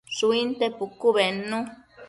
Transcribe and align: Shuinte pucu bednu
Shuinte 0.15 0.65
pucu 0.77 1.07
bednu 1.15 1.57